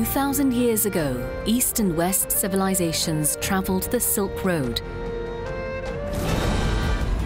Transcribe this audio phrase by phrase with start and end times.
[0.00, 1.14] 2,000 years ago,
[1.44, 4.80] East and West civilizations traveled the Silk Road.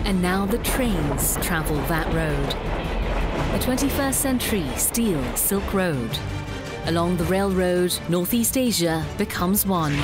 [0.04, 2.54] And now the trains travel that road.
[3.52, 6.10] The 21st century steel Silk Road.
[6.86, 9.94] Along the railroad, Northeast Asia becomes one.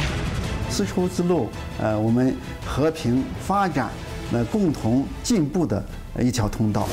[0.71, 2.35] 丝绸之路，呃，我们
[2.65, 3.91] 和平发展，
[4.31, 5.85] 那共同进步的
[6.19, 6.89] 一条通道。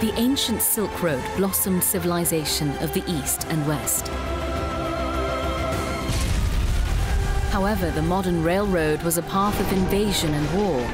[0.00, 4.06] The ancient Silk Road blossomed civilization of the East and West.
[7.50, 10.88] However, the modern railroad was a path of invasion and war,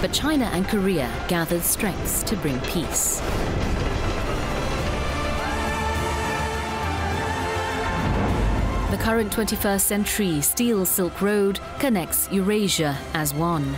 [0.00, 3.20] but China and Korea gathered strengths to bring peace.
[8.90, 13.76] The current 21st century Steel Silk Road connects Eurasia as one.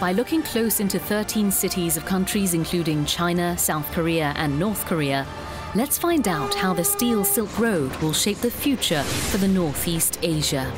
[0.00, 5.26] By looking close into 13 cities of countries including China, South Korea, and North Korea,
[5.74, 10.20] let's find out how the Steel Silk Road will shape the future for the Northeast
[10.22, 10.72] Asia.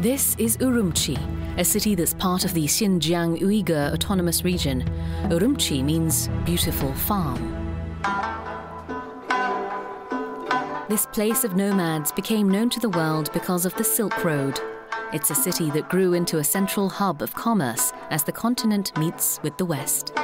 [0.00, 1.16] This is Urumqi,
[1.60, 4.82] a city that's part of the Xinjiang Uyghur Autonomous Region.
[5.30, 7.64] Urumqi means beautiful farm.
[10.94, 14.60] This place of nomads became known to the world because of the Silk Road.
[15.12, 19.40] It's a city that grew into a central hub of commerce as the continent meets
[19.42, 20.14] with the West.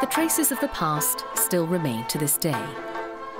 [0.00, 2.64] The traces of the past still remain to this day.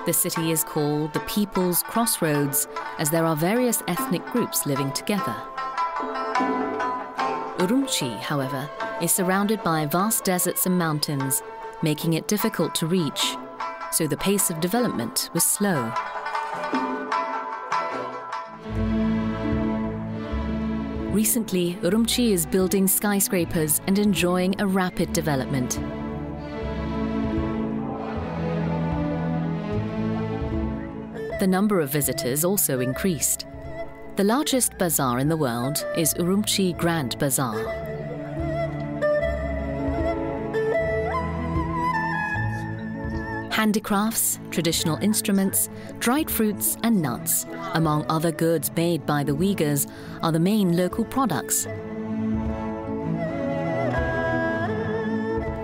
[0.04, 5.34] The city is called the People's Crossroads as there are various ethnic groups living together.
[7.56, 8.68] Urumqi, however,
[9.00, 11.42] is surrounded by vast deserts and mountains,
[11.80, 13.38] making it difficult to reach,
[13.92, 15.92] so the pace of development was slow.
[21.12, 25.80] Recently, Urumqi is building skyscrapers and enjoying a rapid development.
[31.40, 33.46] The number of visitors also increased.
[34.16, 37.85] The largest bazaar in the world is Urumqi Grand Bazaar.
[43.56, 49.90] Handicrafts, traditional instruments, dried fruits, and nuts, among other goods made by the Uyghurs,
[50.22, 51.66] are the main local products.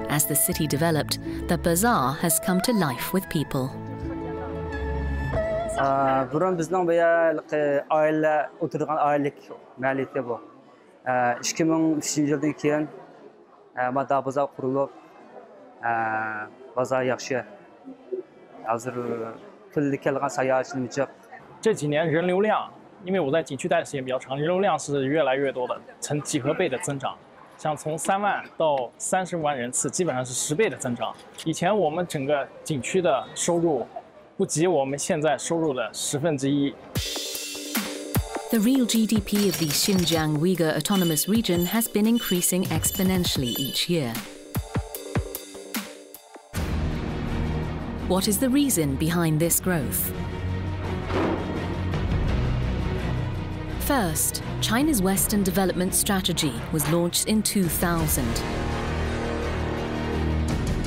[0.09, 3.71] As the city developed, the bazaar has come to life with people.
[5.77, 7.53] Ah, aa, burun bizning bu yerlik
[7.91, 9.37] oila o'tirgan oylik
[9.79, 10.41] malika bu.
[11.07, 12.89] Ah, aa, 2003 yildan keyin
[13.77, 14.89] ah, mada bozor qurilib,
[15.85, 16.49] aa,
[21.61, 22.69] 这几年人流量，
[23.05, 27.17] 因为我在景区待的时间比较长，人流量是越来越多的，呈几何倍的增长。
[27.57, 31.15] 像从三万到三十万人次，基本上是十倍的增长。
[31.45, 33.87] 以前我们整个景区的收入
[34.37, 36.75] 不及我们现在收入的十分之一。
[38.51, 44.13] The real GDP of the Xinjiang Uyghur Autonomous Region has been increasing exponentially each year.
[48.13, 50.13] What is the reason behind this growth?
[53.87, 58.27] First, China's Western Development Strategy was launched in 2000.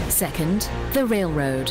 [0.07, 1.69] Second, the railroad.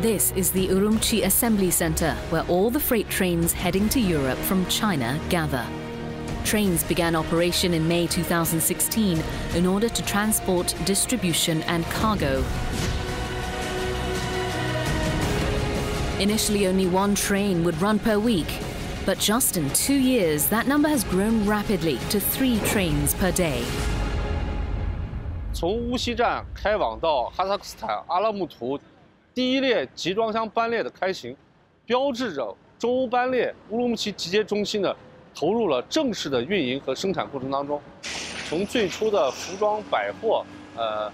[0.00, 4.64] This is the Urumqi Assembly Center, where all the freight trains heading to Europe from
[4.68, 5.66] China gather.
[6.45, 9.21] Trains began operation in May 2016
[9.55, 12.43] in order to transport distribution and cargo.
[16.19, 18.47] Initially, only one train would run per week,
[19.05, 23.63] but just in two years, that number has grown rapidly to three trains per day.
[25.53, 28.79] 从乌溪站开往到哈萨克斯坦阿拉木图，
[29.33, 31.35] 第一列集装箱班列的开行，
[31.85, 34.93] 标志着中欧班列乌鲁木齐集结中心呢
[35.38, 37.80] 投入了正式的运营和生产过程当中。
[38.48, 40.44] 从最初的服装、百货、
[40.74, 41.08] 呃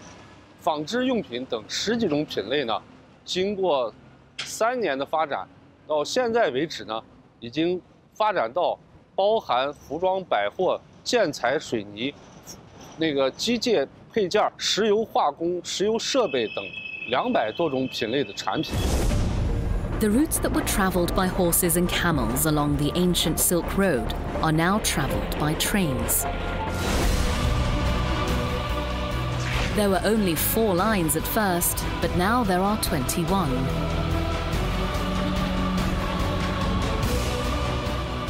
[0.63, 2.81] 纺织用品等十几种品类呢，
[3.23, 3.93] 经过
[4.39, 5.47] 三年的发展，
[5.87, 6.99] 到现在为止呢，
[7.39, 7.79] 已经
[8.15, 8.79] 发展到
[9.15, 12.15] 包含服装、百货、建材、水泥、
[12.97, 16.65] 那个机械配件、石油化工、石油设备等
[17.11, 18.73] 两百多种品类的产品。
[20.05, 24.13] The routes that were traveled by horses and camels along the ancient Silk Road
[24.43, 26.25] are now traveled by trains.
[29.77, 33.49] There were only four lines at first, but now there are 21.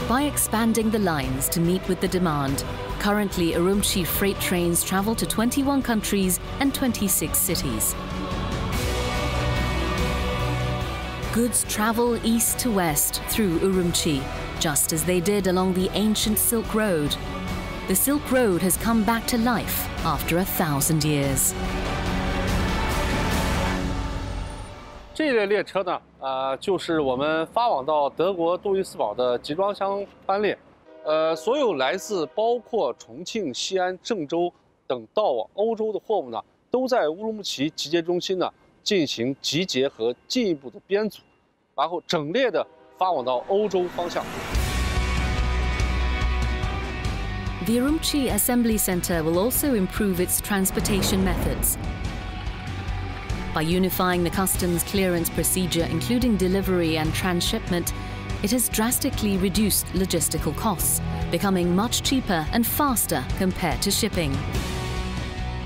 [0.08, 2.62] By expanding the lines to meet with the demand,
[3.00, 7.96] currently Urumqi freight trains travel to 21 countries and 26 cities.
[11.33, 14.21] Goods travel east to west through Urumqi,
[14.59, 17.15] just as they did along the ancient Silk Road.
[17.87, 21.53] The Silk Road has come back to life after a thousand years.
[25.13, 30.57] 这列列车呢，呃，就是我们发往到德国杜伊斯堡的集装箱班列。
[31.03, 34.51] 呃，所有来自包括重庆、西安、郑州
[34.87, 38.49] 等到往欧洲的货物呢，都在乌鲁木齐集结中心呢
[38.83, 41.21] 进行集结和进一步的编组，
[41.75, 42.65] 然后整列的
[42.97, 44.23] 发往到欧洲方向。
[47.65, 51.77] The Urumqi Assembly Centre will also improve its transportation methods.
[53.53, 57.93] By unifying the customs clearance procedure, including delivery and transshipment,
[58.41, 64.31] it has drastically reduced logistical costs, becoming much cheaper and faster compared to shipping.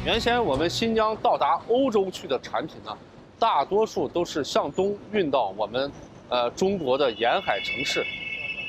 [0.06, 2.98] 原先我们新疆到达欧洲去的产品呢，
[3.39, 5.91] 大多数都是向东运到我们
[6.29, 8.05] 呃中国的沿海城市，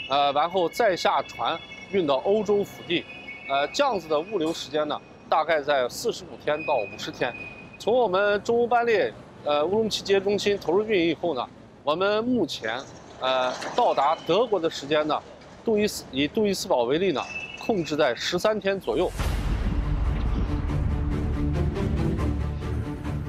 [0.09, 1.59] 呃，然后再下船
[1.91, 3.03] 运到欧洲腹地，
[3.49, 7.33] 呃，这样子的物流时间呢，大概在四十五天到五十天。
[7.79, 9.11] 从我们中欧班列
[9.43, 11.47] 呃乌鲁木齐接中心投入运营以后呢，
[11.83, 12.79] 我们目前
[13.19, 15.19] 呃到达德国的时间呢，
[15.65, 17.21] 杜伊斯以杜伊斯堡为例呢，
[17.65, 19.09] 控制在十三天左右。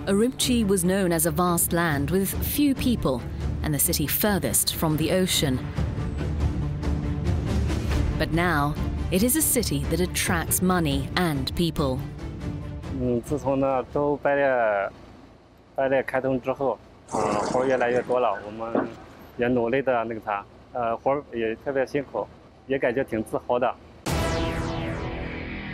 [0.10, 3.22] Urumqi was known as a vast land with few people
[3.63, 5.57] and the city furthest from the ocean.
[8.19, 8.75] But now,
[9.12, 12.00] it is a city that attracts money and people.
[13.00, 14.48] 嗯，自从呢周班列
[15.75, 16.78] 班列开通之后，
[17.12, 17.19] 嗯，
[17.52, 18.88] 活儿越来越多了，我们
[19.38, 22.25] 也努力的那个啥，呃，活儿也特别辛苦，
[22.68, 23.74] 也感觉挺自豪的。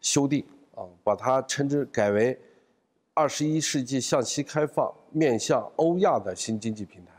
[0.00, 0.44] 修订，
[0.74, 2.38] 啊，把它称之改为
[3.14, 7.12] “二十一世纪向西开放面向欧亚的新经济平台”。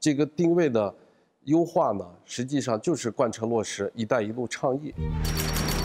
[0.00, 0.94] 这个定位的
[1.44, 4.92] 优化呢，实际上就是贯彻落实“一带一路”倡议。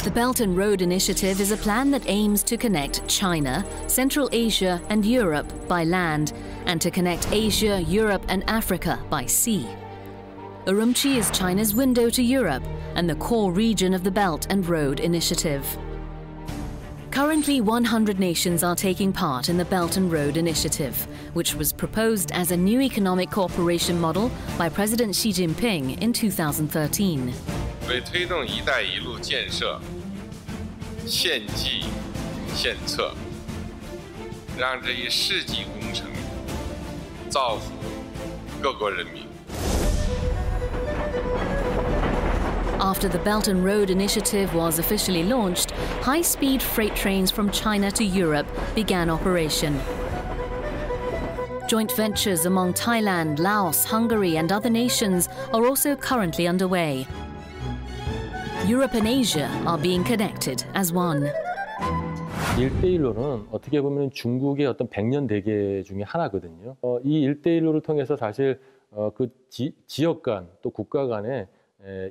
[0.01, 4.79] The Belt and Road Initiative is a plan that aims to connect China, Central Asia,
[4.87, 6.31] and Europe by land,
[6.65, 9.65] and to connect Asia, Europe, and Africa by sea.
[10.65, 12.63] Urumqi is China's window to Europe
[12.95, 15.63] and the core region of the Belt and Road Initiative.
[17.10, 22.32] Currently, 100 nations are taking part in the Belt and Road Initiative, which was proposed
[22.32, 27.32] as a new economic cooperation model by President Xi Jinping in 2013.
[27.88, 29.80] 为推动“一带一路”建设
[31.06, 31.84] 献计
[32.54, 33.14] 献策，
[34.58, 36.06] 让这一世纪工程
[37.28, 37.72] 造福
[38.60, 39.22] 各国人民。
[42.80, 45.70] After the Belt and Road Initiative was officially launched,
[46.02, 49.80] high speed freight trains from China to Europe began operation.
[51.68, 57.06] Joint ventures among Thailand, Laos, Hungary, and other nations are also currently underway.
[58.66, 61.30] Europe and Asia are being connected as one.
[62.58, 66.76] 일대일로는 어떻게 보면 중국의 어떤 백년 대계 중에 하나거든요.
[66.82, 68.60] 어, 이일대일로를 통해서 사실
[68.92, 71.46] 어, 그 지, 지역 간 또 국가 간의 에,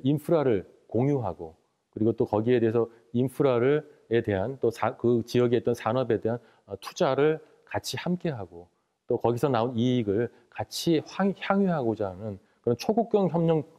[0.03, 1.55] 인프라를 공유하고
[1.91, 7.97] 그리고 또 거기에 대해서 인프라를에 대한 또 그 지역의 어떤 산업에 대한 어, 투자를 같이
[7.97, 8.69] 함께하고
[9.07, 13.78] 또 거기서 나온 이익을 같이 향, 향유하고자 하는 그런 초국경 협력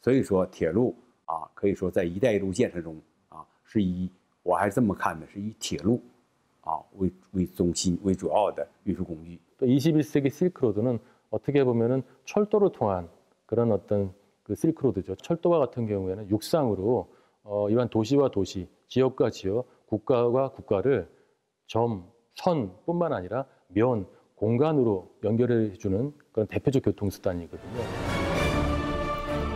[0.00, 0.94] 所以说铁路
[1.24, 4.10] 啊可以说在“一带一路”建设中啊是以
[4.42, 6.02] 我还是这么看的，是以铁路
[6.60, 9.38] 啊为为中心为主要的运输工具。
[9.58, 10.98] 또 21세기 실크로드는
[11.30, 13.08] 어떻게 보면은 철도를 통한
[13.46, 15.14] 그런 어떤 그 실크로드죠.
[15.16, 17.08] 철도와 같은 경우에는 육상으로
[17.44, 21.08] 어, 이러한 도시와 도시, 지역과 지역, 국가와 국가를
[21.66, 28.15] 점, 선뿐만 아니라 면, 공간으로 연결해 주는 그런 대표적 교통수단이거든요.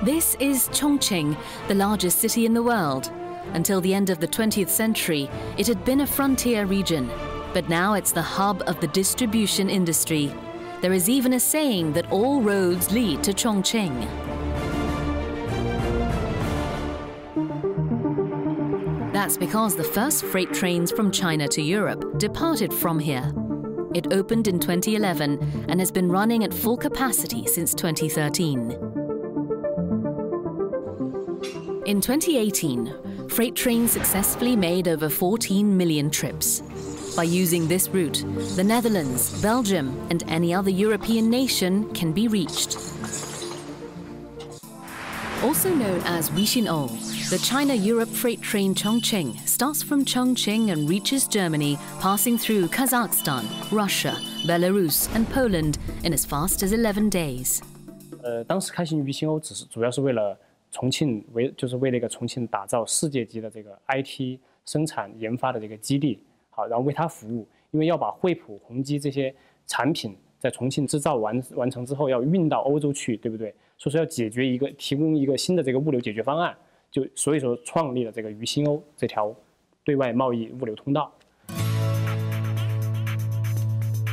[0.03, 3.12] This is Chongqing, the largest city in the world.
[3.53, 5.29] Until the end of the 20th century,
[5.60, 7.08] it had been a frontier region,
[7.53, 10.34] but now it's the hub of the distribution industry.
[10.81, 14.08] There is even a saying that all roads lead to Chongqing.
[19.13, 23.31] That's because the first freight trains from China to Europe departed from here.
[23.93, 29.00] It opened in 2011 and has been running at full capacity since 2013.
[31.91, 36.62] In 2018, freight trains successfully made over 14 million trips.
[37.17, 38.25] By using this route,
[38.57, 42.76] the Netherlands, Belgium, and any other European nation can be reached.
[45.43, 46.88] Also known as Wixin'ou,
[47.31, 54.17] the China-Europe freight train Chongqing starts from Chongqing and reaches Germany, passing through Kazakhstan, Russia,
[54.47, 57.61] Belarus, and Poland in as fast as 11 days.
[58.23, 60.37] 呃，当时开行于新欧只是主要是为了
[60.72, 67.48] 重庆为就是为那个重庆打造世界级的这个 IT 生产研发的这个基地，好，然后为它服务。
[67.72, 69.34] 因为要把惠普、宏基这些
[69.66, 73.54] 产品在重庆制造完完成之后，要运到欧洲去，对不对？
[73.78, 76.54] 所以说要解决一个提供一个新的这个物流解决方案，
[76.92, 79.34] 就所以说创立了这个渝新欧这条
[79.86, 81.12] 对外贸易物流通道。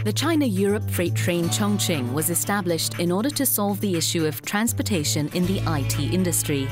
[0.07, 4.41] The China Europe freight train Chongqing was established in order to solve the issue of
[4.41, 6.67] transportation in the IT industry.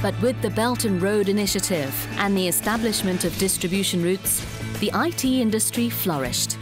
[0.00, 4.44] But with the Belt and Road Initiative and the establishment of distribution routes,
[4.80, 6.58] the IT industry flourished.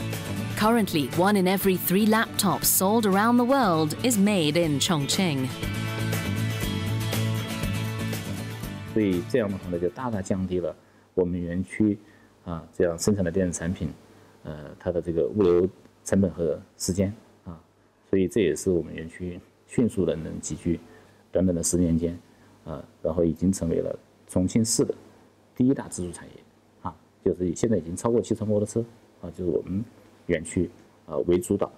[0.57, 5.49] Currently, one in every three laptops sold around the world is made in Chongqing.
[8.93, 10.77] 所以这样的话呢，就大大降低了
[11.15, 11.99] 我们园区
[12.48, 13.90] 啊这样生产的电子产品，
[14.44, 15.68] 呃，它的这个物流
[16.06, 17.14] 成本和时间
[17.44, 17.60] 啊，
[18.10, 19.38] 所以这也是我们园区
[19.68, 20.80] 迅速的能集聚，
[21.30, 22.18] 短短的十年间，
[22.64, 23.94] 啊，然后已经成为了
[24.30, 24.96] 重庆市的
[25.58, 26.34] 第一大支柱产业
[26.84, 28.80] 啊，就是现在已经超过汽车、摩托车
[29.22, 29.84] 啊，就是我们
[30.28, 30.70] 园区
[31.06, 31.70] 啊为主导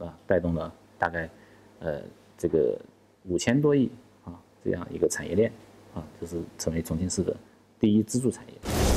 [0.00, 1.30] 啊，带动了大概
[1.78, 2.02] 呃
[2.36, 2.78] 这个
[3.24, 3.90] 五千多亿
[4.26, 5.50] 啊这样一个产业链
[5.94, 7.34] 啊，就是成为重庆市的
[7.78, 8.89] 第一支柱产业。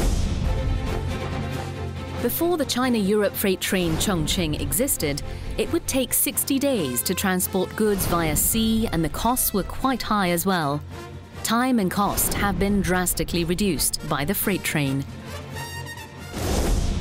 [2.23, 5.23] Before the China Europe freight train Chongqing existed,
[5.57, 10.03] it would take 60 days to transport goods via sea, and the costs were quite
[10.03, 10.81] high as well.
[11.45, 15.05] Time and cost have been drastically reduced by the freight train.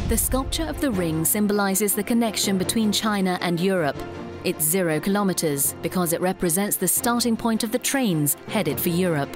[0.10, 3.98] The sculpture of the ring symbolizes the connection between China and Europe.
[4.44, 9.36] It's zero kilometers because it represents the starting point of the trains headed for Europe.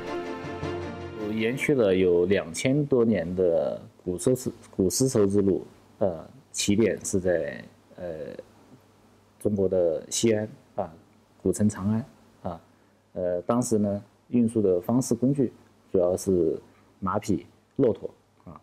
[1.31, 5.65] 延续了有两千多年的古丝绸古丝绸之路，
[5.98, 7.64] 呃，起点是在
[7.96, 8.06] 呃
[9.38, 10.92] 中国的西安啊，
[11.42, 12.04] 古城长安
[12.42, 12.60] 啊，
[13.14, 15.52] 呃，当时呢运输的方式工具
[15.90, 16.60] 主要是
[17.00, 18.10] 马匹、骆驼
[18.44, 18.60] 啊，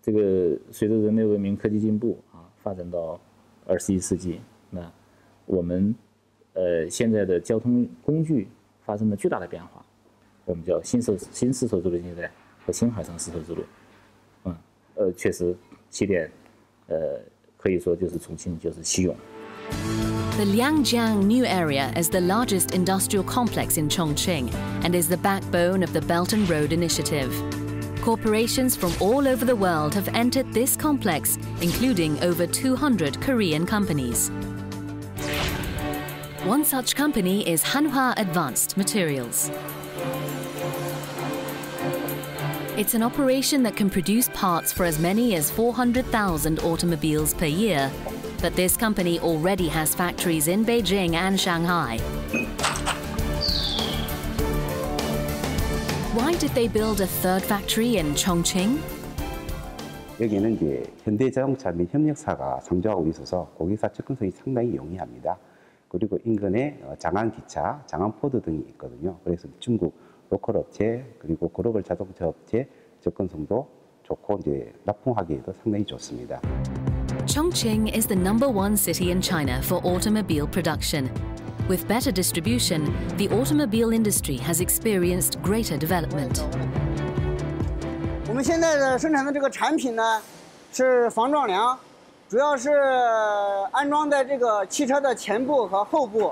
[0.00, 3.20] 这个随着人类文明科技进步啊，发展到
[3.66, 4.90] 二十一世纪，那
[5.46, 5.94] 我们
[6.54, 8.48] 呃现在的交通工具
[8.84, 9.84] 发生了巨大的变化。
[10.44, 12.28] 我们叫新丝新丝绸之路经济带
[12.66, 13.62] 和新海上丝绸之路，
[14.44, 14.56] 嗯，
[14.96, 15.54] 呃，确实
[15.88, 16.28] 起点，
[16.87, 17.19] 呃，
[17.57, 19.15] 可以说就是重庆就是西涌。
[20.37, 24.51] The Liangjiang New Area is the largest industrial complex in Chongqing
[24.83, 27.31] and is the backbone of the Belt and Road Initiative.
[28.01, 34.29] Corporations from all over the world have entered this complex, including over 200 Korean companies.
[36.45, 39.51] One such company is Hanwha Advanced Materials.
[42.77, 47.91] It's an operation that can produce parts for as many as 400,000 automobiles per year.
[48.41, 51.97] But this company already has factories in Beijing and Shanghai.
[56.13, 58.79] Why did they build a third factory in Chongqing?
[60.19, 65.37] 여기는 이제 현대자동차 및 협력사가 상주하고 있어서 고객사 접근성이 상당히 용이합니다.
[65.89, 69.19] 그리고 인근에 어, 장안기차, 장안포드 등이 있거든요.
[69.23, 69.93] 그래서 중국
[70.31, 72.67] 로컬 업체 그리고 글로벌 자동차 업체
[73.01, 73.67] 접근성도
[74.03, 76.41] 좋고 이제 납품하기에도 상당히 좋습니다.
[77.25, 81.09] Chongqing is the number one city in China for automobile production.
[81.67, 82.85] With better distribution,
[83.17, 86.41] the automobile industry has experienced greater development.
[88.29, 90.21] 我们现在的生产的这个产品呢，
[90.71, 91.77] 是防撞梁，
[92.29, 92.69] 主要是
[93.71, 96.31] 安装在这个汽车的前部和后部。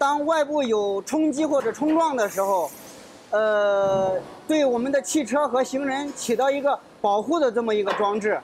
[0.00, 2.70] 当外部有冲击或者冲撞的时候，
[3.30, 8.38] 呃，对我们的汽车和行人起到一个保护的这么一个装置。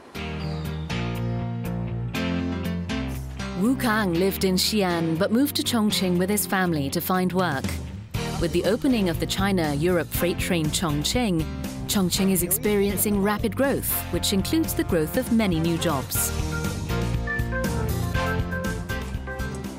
[3.62, 7.64] Wu Kang lived in Xi'an but moved to Chongqing with his family to find work.
[8.40, 11.44] With the opening of the China Europe freight train Chongqing,
[11.86, 16.32] Chongqing is experiencing rapid growth, which includes the growth of many new jobs.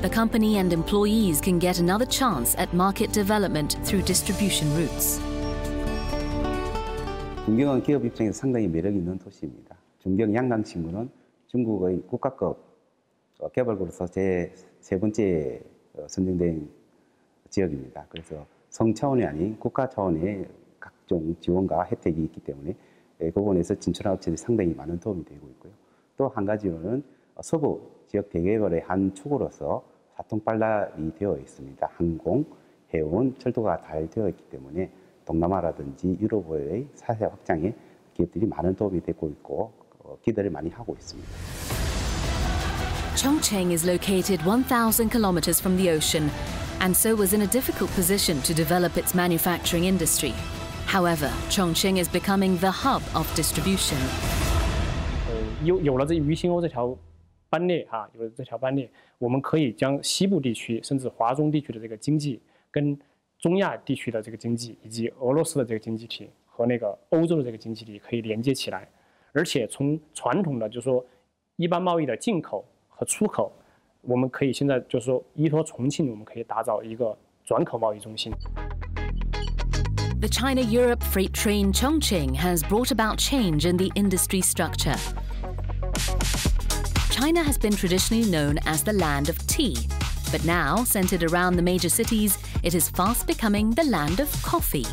[0.00, 5.20] The company and employees can get another chance at market development through distribution routes.
[7.46, 9.76] 중경은 기업 입장에서 상당히 매력 있는 도시입니다.
[9.98, 11.10] 중경 양강신구는
[11.48, 12.58] 중국의 국가급
[13.40, 15.60] 어, 개발구로서 제 세 번째
[15.94, 16.68] 어, 선정된
[17.50, 18.06] 지역입니다.
[18.08, 20.46] 그래서 성 차원이 아닌 국가 차원의
[20.78, 22.76] 각종 지원과 혜택이 있기 때문에
[23.20, 25.72] 예, 그 부분에서 진출한 업체들이 상당히 많은 도움이 되고 있고요.
[26.16, 29.83] 또 한 가지로는 어, 서부 지역 대개발의 한 축으로서
[30.15, 31.89] 사통 발달이 되어 있습니다.
[31.93, 32.45] 항공,
[32.93, 34.91] 해운, 철도가 잘 되어 있기 때문에
[35.25, 37.73] 동남아라든지 유럽의 사회 확장에
[38.13, 39.71] 기업들이 많은 도움이 되고 있고
[40.03, 41.29] 어, 기대를 많이 하고 있습니다.
[43.15, 46.29] Chongqing is located 1,000 kilometers from the ocean
[46.81, 50.33] and so was in a difficult position to develop its manufacturing industry.
[50.85, 53.97] However, Chongqing is becoming the hub of distribution.
[55.29, 56.95] 呃，有有了这渝新欧这条
[57.50, 62.98] 班列哈、有了这条班列，我们可以将西部地区甚至华中地区的这个经济，跟
[63.38, 68.88] 中亚地区的这个经济，以及俄罗斯的这个经济体和那个欧洲的这个经济体可以连接起来，
[69.32, 71.04] 而且从传统的就是说
[71.56, 73.52] 一般贸易的进口和出口，
[74.02, 78.32] 我们可以现在就是说依托重庆，我们可以打造一个转口贸易中心。
[80.20, 84.98] The China Europe freight train Chongqing has brought about change in the industry structure.
[87.17, 89.87] China has been traditionally known as the land of tea,
[90.31, 94.85] but now, centered around the major cities, it is fast becoming the land of coffee.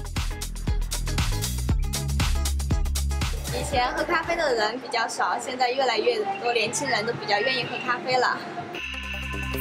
[3.52, 8.38] 以前喝咖啡的人比较少，现在越来越多年轻人都比较愿意喝咖啡了。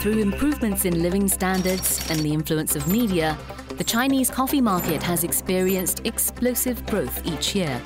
[0.02, 3.36] Through improvements in living standards and the influence of media,
[3.78, 7.80] the Chinese coffee market has experienced explosive growth each year.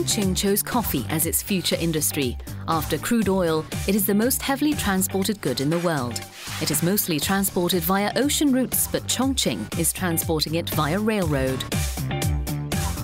[0.00, 2.36] Chongqing chose coffee as its future industry.
[2.66, 6.20] After crude oil, it is the most heavily transported good in the world.
[6.62, 11.62] It is mostly transported via ocean routes, but Chongqing is transporting it via railroad.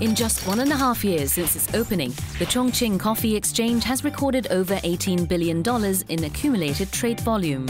[0.01, 4.03] In just one and a half years since its opening, the Chongqing Coffee Exchange has
[4.03, 5.63] recorded over $18 billion
[6.09, 7.67] in accumulated trade volume.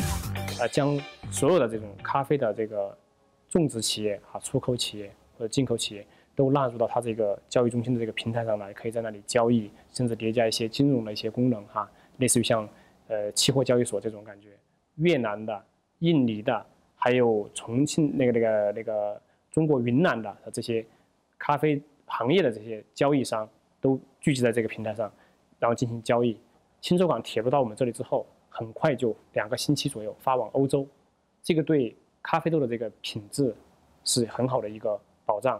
[0.61, 0.99] 呃，将
[1.31, 2.97] 所有的这种咖啡的这个
[3.51, 6.07] 种植企业啊、出口企业或者进口企业
[6.38, 12.70] 都纳入到它这个交易中心的这个平台上来，可以在那里交易，甚至叠加一些金融的一些功能哈，类似于像
[13.08, 14.50] 呃期货交易所这种感觉。
[14.98, 15.66] 越南的、
[15.98, 16.64] 印尼的，
[16.96, 19.20] 还有重庆那个那个那个
[19.52, 20.86] 中国云南的这些
[21.40, 23.50] 咖啡行业的这些交易商
[23.82, 25.12] 都聚集在这个平台上，
[25.58, 26.40] 然后进行交易。
[26.82, 30.88] 青州港铁路到我们这里之后，很快就两个星期左右发往欧洲，
[31.42, 33.56] 这个对咖啡豆的这个品质
[34.04, 35.60] 是很好的一个保障，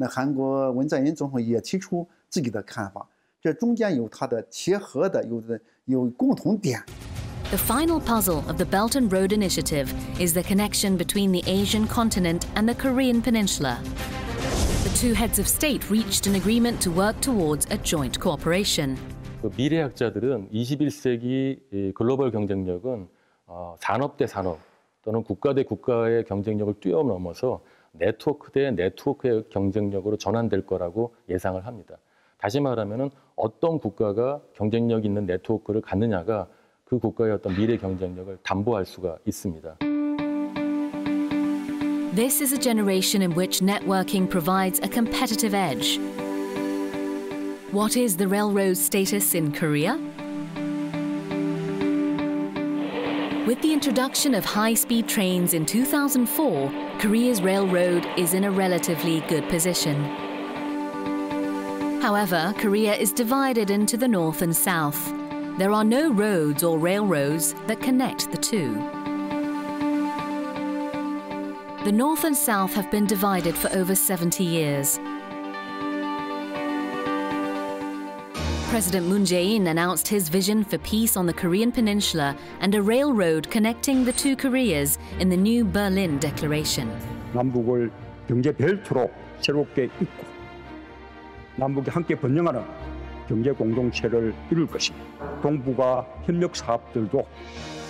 [0.00, 3.06] 那韩国文在寅总统也提出自己的看法，
[3.40, 6.82] 这中间有它的贴合的，有的有共同点。
[7.50, 11.86] The final puzzle of the Belt and Road Initiative is the connection between the Asian
[11.86, 13.78] continent and the Korean peninsula.
[14.82, 18.96] The two heads of state reached an agreement to work towards a joint cooperation.
[19.40, 23.08] 그 미래학자들은 21세기 이 글로벌 경쟁력은
[23.46, 24.58] 어, 산업 대 산업
[25.02, 27.62] 또는 국가 대 국가의 경쟁력을 뛰어넘어서
[27.93, 31.97] 네트워크 대 네트워크의 경쟁력으로 전환될 거라고 예상을 합니다.
[32.37, 36.47] 다시 말하면 어떤 국가가 경쟁력 있는 네트워크를 갖느냐가
[36.85, 39.77] 그 국가의 어떤 미래 경쟁력을 담보할 수가 있습니다.
[42.13, 45.97] This is a generation in which networking provides a competitive edge.
[47.71, 49.97] What is the railroad status in Korea?
[53.47, 59.49] With the introduction of high-speed trains in 2004, Korea's railroad is in a relatively good
[59.49, 60.03] position.
[62.03, 65.11] However, Korea is divided into the north and south.
[65.57, 68.75] There are no roads or railroads that connect the two.
[71.83, 74.99] The north and south have been divided for over 70 years.
[78.71, 83.51] President Moon Jae-in announced his vision for peace on the Korean peninsula and a railroad
[83.51, 86.89] connecting the two Koreas in the new Berlin Declaration.
[87.33, 87.91] 남북을
[88.29, 90.23] 경제 벨트로 새롭게 잇고
[91.57, 92.63] 남북이 함께 번영하는
[93.27, 95.05] 경제 공동체를 이룰 것입니다.
[95.41, 97.27] 동북아 협력 사업들도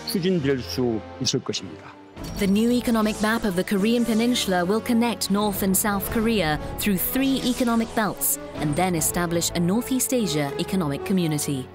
[0.07, 2.00] 추진될 수 있을 것입니다.
[2.39, 6.97] The new economic map of the Korean peninsula will connect North and South Korea through
[6.97, 11.67] three economic belts and then establish a Northeast Asia economic community.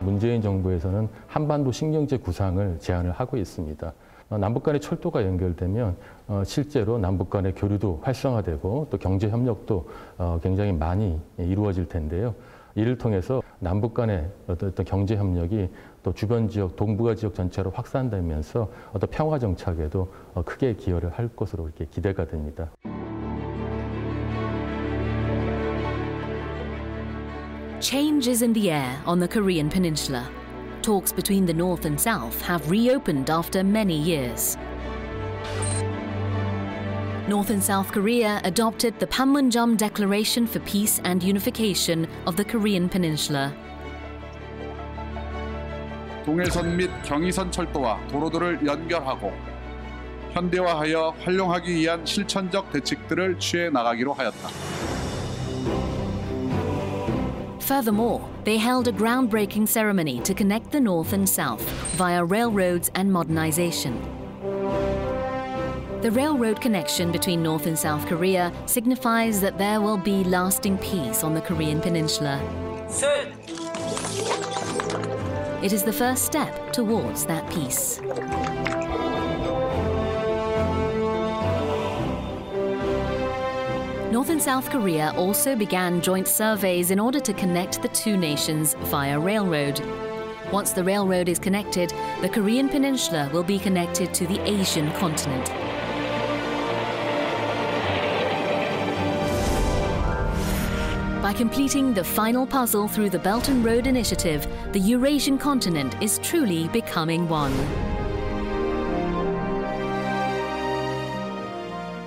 [0.00, 3.92] 문재인 정부에서는 한반도 신경제 구상을 제안을 하고 있습니다.
[4.30, 5.96] 어, 남북 간의 철도가 연결되면
[6.28, 12.34] 어, 실제로 남북 간의 교류도 활성화되고 또 경제 협력도 어, 굉장히 많이 이루어질 텐데요.
[12.76, 15.68] 이를 통해서 남북 간의 어떤 경제 협력이
[16.02, 20.12] 또 주변 지역 동북아 지역 전체로 확산되면서 어떤 평화 정착에도
[20.44, 22.70] 크게 기여를 할 것으로 이렇게 기대가 됩니다.
[27.80, 30.28] Change is in the air on the Korean peninsula.
[30.82, 34.56] Talks between the North and South have reopened after many years.
[37.28, 42.88] North and South Korea adopted the Panmunjom Declaration for Peace and Unification of the Korean
[42.88, 43.54] Peninsula.
[46.30, 49.32] 동해선 및 경의선 철도와 도로들을 연결하고
[50.30, 54.48] 현대화하여 활용하기 위한 실천적 대책들을 취해 나가기로 하였다.
[57.58, 61.64] Furthermore, they held a groundbreaking ceremony to connect the North and South
[61.98, 64.00] via railroads and modernization.
[66.02, 71.24] The railroad connection between North and South Korea signifies that there will be lasting peace
[71.24, 72.38] on the Korean peninsula.
[75.62, 78.00] It is the first step towards that peace.
[84.10, 88.72] North and South Korea also began joint surveys in order to connect the two nations
[88.84, 89.82] via railroad.
[90.50, 91.92] Once the railroad is connected,
[92.22, 95.69] the Korean peninsula will be connected to the Asian continent.
[101.30, 106.18] By completing the final puzzle through the Belt and Road Initiative, the Eurasian continent is
[106.18, 107.52] truly becoming one.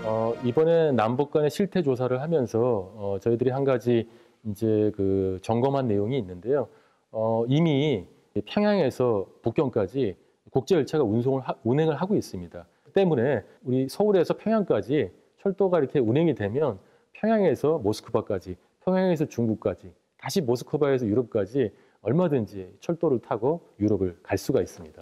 [0.03, 2.59] 어, 이번에 남북 간의 실태 조사를 하면서
[2.97, 4.09] 어, 저희들이 한 가지
[4.45, 6.67] 이제 그 점검한 내용이 있는데요.
[7.11, 8.05] 어, 이미
[8.45, 10.17] 평양에서 북경까지
[10.51, 12.65] 국제 열차가 운송을 하, 운행을 하고 있습니다.
[12.93, 16.77] 때문에 우리 서울에서 평양까지 철도가 이렇게 운행이 되면
[17.13, 21.70] 평양에서 모스크바까지, 평양에서 중국까지, 다시 모스크바에서 유럽까지
[22.02, 25.00] 얼마든지 철도를 타고 유럽을 갈 수가 있습니다.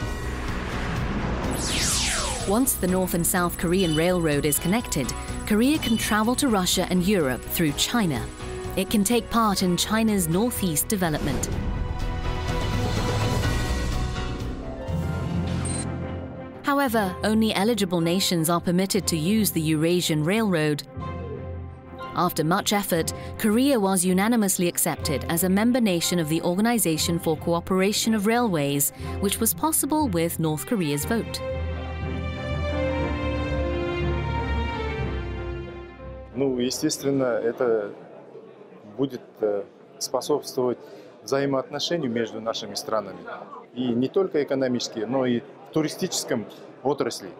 [2.48, 5.12] Once the North and South Korean Railroad is connected,
[5.46, 8.20] Korea can travel to Russia and Europe through China.
[8.76, 11.48] It can take part in China's northeast development.
[16.62, 20.82] However, only eligible nations are permitted to use the Eurasian Railroad.
[22.14, 27.36] After much effort, Korea was unanimously accepted as a member nation of the Organization for
[27.36, 31.40] Cooperation of Railways, which was possible with North Korea's vote.
[36.34, 37.92] Ну, естественно, это
[38.96, 39.64] будет э,
[39.98, 40.78] способствовать
[41.22, 43.18] взаимоотношению между нашими странами.
[43.74, 46.46] И не только экономически, но и в туристическом
[46.82, 47.30] отрасли.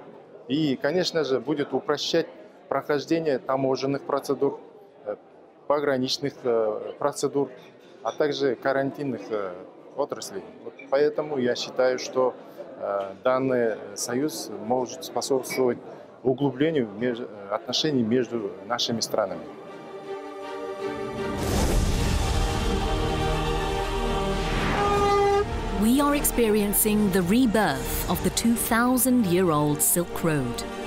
[0.49, 2.27] И, конечно же, будет упрощать
[2.71, 4.62] прохождение таможенных процедур,
[5.05, 5.17] э,
[5.67, 7.49] пограничных э, процедур,
[8.01, 9.21] а также карантинных
[9.97, 10.41] отраслей.
[10.63, 12.34] Вот поэтому я считаю, что
[13.23, 15.77] данный союз может способствовать
[16.23, 16.88] углублению
[17.51, 19.43] отношений между нашими странами.
[25.81, 30.81] We are experiencing the rebirth of the 2,000 year old Silk Road.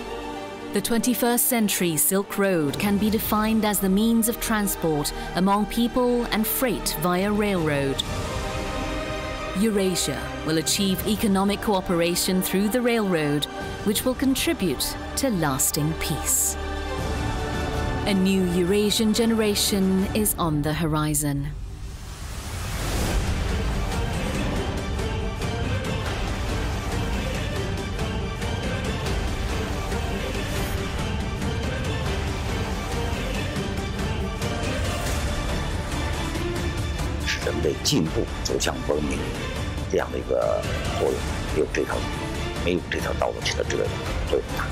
[0.74, 6.24] The 21st century Silk Road can be defined as the means of transport among people
[6.32, 8.02] and freight via railroad.
[9.60, 13.44] Eurasia will achieve economic cooperation through the railroad,
[13.84, 16.56] which will contribute to lasting peace.
[18.06, 21.50] A new Eurasian generation is on the horizon.
[37.94, 39.16] 进步走向文明
[39.88, 40.60] 这样的一个
[40.98, 41.16] 作用，
[41.56, 41.94] 有这条
[42.64, 43.84] 没有这条道路，其实这个
[44.28, 44.66] 作用大。